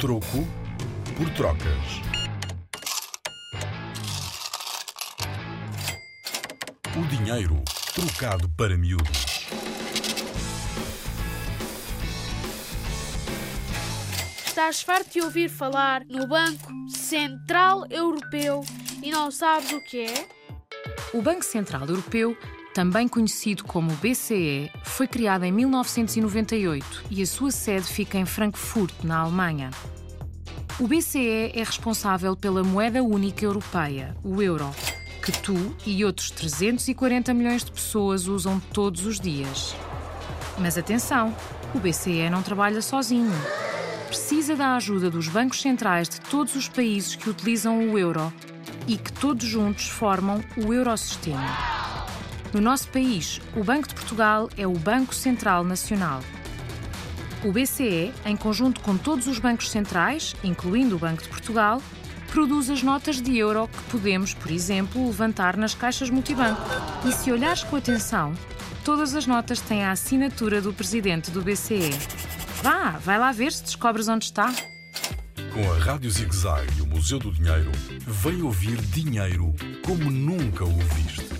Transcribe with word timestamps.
Troco 0.00 0.44
por 1.16 1.30
trocas. 1.30 2.02
O 6.96 7.06
dinheiro 7.08 7.62
trocado 7.94 8.48
para 8.56 8.76
miúdos. 8.76 9.46
Estás 14.44 14.82
farto 14.82 15.12
de 15.12 15.22
ouvir 15.22 15.48
falar 15.48 16.04
no 16.06 16.26
Banco 16.26 16.72
Central 16.88 17.84
Europeu 17.88 18.62
e 19.02 19.10
não 19.10 19.30
sabes 19.30 19.72
o 19.72 19.80
que 19.80 20.06
é? 20.06 20.28
O 21.14 21.22
Banco 21.22 21.44
Central 21.44 21.86
Europeu, 21.86 22.36
também 22.74 23.06
conhecido 23.06 23.62
como 23.64 23.94
BCE, 23.96 24.70
foi 24.82 25.06
criado 25.06 25.44
em 25.44 25.52
1998 25.52 27.04
e 27.08 27.22
a 27.22 27.26
sua 27.26 27.52
sede 27.52 27.86
fica 27.86 28.18
em 28.18 28.26
Frankfurt, 28.26 28.92
na 29.04 29.20
Alemanha. 29.20 29.70
O 30.80 30.88
BCE 30.88 31.52
é 31.54 31.62
responsável 31.62 32.36
pela 32.36 32.64
moeda 32.64 33.00
única 33.00 33.44
europeia, 33.44 34.16
o 34.24 34.42
euro, 34.42 34.74
que 35.24 35.30
tu 35.30 35.54
e 35.86 36.04
outros 36.04 36.32
340 36.32 37.32
milhões 37.32 37.64
de 37.64 37.70
pessoas 37.70 38.26
usam 38.26 38.58
todos 38.58 39.06
os 39.06 39.20
dias. 39.20 39.74
Mas 40.58 40.76
atenção, 40.76 41.34
o 41.72 41.78
BCE 41.78 42.28
não 42.28 42.42
trabalha 42.42 42.82
sozinho 42.82 43.32
precisa 44.14 44.54
da 44.54 44.76
ajuda 44.76 45.10
dos 45.10 45.26
bancos 45.26 45.60
centrais 45.60 46.08
de 46.08 46.20
todos 46.20 46.54
os 46.54 46.68
países 46.68 47.16
que 47.16 47.28
utilizam 47.28 47.90
o 47.90 47.98
euro 47.98 48.32
e 48.86 48.96
que 48.96 49.12
todos 49.12 49.44
juntos 49.44 49.88
formam 49.88 50.40
o 50.56 50.72
Eurosistema. 50.72 51.73
No 52.54 52.60
nosso 52.60 52.86
país, 52.86 53.40
o 53.56 53.64
Banco 53.64 53.88
de 53.88 53.94
Portugal 53.94 54.48
é 54.56 54.64
o 54.64 54.74
Banco 54.74 55.12
Central 55.12 55.64
Nacional. 55.64 56.22
O 57.42 57.50
BCE, 57.50 58.12
em 58.24 58.36
conjunto 58.36 58.80
com 58.80 58.96
todos 58.96 59.26
os 59.26 59.40
bancos 59.40 59.68
centrais, 59.68 60.36
incluindo 60.44 60.94
o 60.94 60.98
Banco 61.00 61.20
de 61.20 61.28
Portugal, 61.28 61.82
produz 62.28 62.70
as 62.70 62.80
notas 62.80 63.20
de 63.20 63.36
euro 63.36 63.66
que 63.66 63.82
podemos, 63.90 64.34
por 64.34 64.52
exemplo, 64.52 65.04
levantar 65.04 65.56
nas 65.56 65.74
caixas 65.74 66.10
multibanco. 66.10 66.62
E 67.04 67.10
se 67.10 67.32
olhares 67.32 67.64
com 67.64 67.74
atenção, 67.74 68.32
todas 68.84 69.16
as 69.16 69.26
notas 69.26 69.60
têm 69.60 69.82
a 69.82 69.90
assinatura 69.90 70.60
do 70.60 70.72
presidente 70.72 71.32
do 71.32 71.42
BCE. 71.42 71.90
Vá, 72.62 72.90
vai 73.04 73.18
lá 73.18 73.32
ver 73.32 73.50
se 73.50 73.64
descobres 73.64 74.06
onde 74.06 74.26
está. 74.26 74.54
Com 75.52 75.72
a 75.72 75.78
Rádio 75.78 76.08
ZigZag 76.08 76.78
e 76.78 76.82
o 76.82 76.86
Museu 76.86 77.18
do 77.18 77.32
Dinheiro, 77.32 77.72
vem 78.06 78.42
ouvir 78.42 78.80
dinheiro 78.80 79.52
como 79.84 80.08
nunca 80.08 80.64
o 80.64 80.78
viste. 80.78 81.33